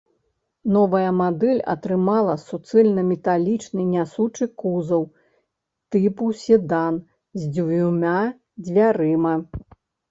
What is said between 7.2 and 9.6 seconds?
з дзвюма дзвярыма.